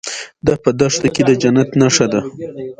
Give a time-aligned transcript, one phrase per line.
[0.45, 2.21] دا په دښته کې د جنت نښه ده.